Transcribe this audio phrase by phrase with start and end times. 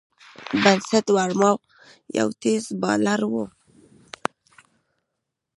[0.61, 1.51] بسنت ورما
[2.17, 3.45] یو تېز بالر وو.